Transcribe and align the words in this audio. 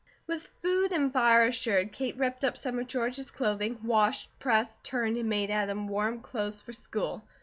With 0.25 0.49
food 0.63 0.91
and 0.93 1.13
fire 1.13 1.43
assured, 1.43 1.91
Kate 1.91 2.17
ripped 2.17 2.43
up 2.43 2.57
some 2.57 2.79
of 2.79 2.87
George's 2.87 3.29
clothing, 3.29 3.77
washed, 3.83 4.29
pressed, 4.39 4.83
turned, 4.83 5.15
and 5.15 5.29
made 5.29 5.51
Adam 5.51 5.87
warm 5.87 6.21
clothes 6.21 6.59
for 6.59 6.73
school. 6.73 7.21